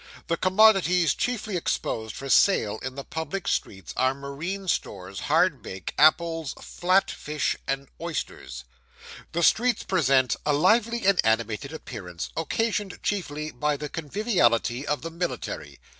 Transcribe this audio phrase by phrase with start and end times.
[0.25, 5.93] The commodities chiefly exposed for sale in the public streets are marine stores, hard bake,
[5.95, 8.63] apples, flat fish, and oysters.
[9.33, 15.11] The streets present a lively and animated appearance, occasioned chiefly by the conviviality of the
[15.11, 15.79] military.